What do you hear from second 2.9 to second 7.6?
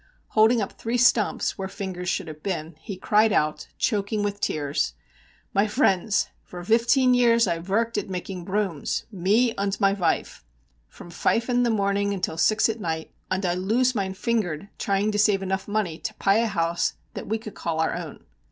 cried out, choking with tears: "My vriends, for vifteen years I